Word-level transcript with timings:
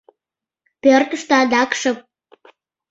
Пӧртыштӧ 0.81 1.33
адак 1.41 1.71
шып. 1.81 1.99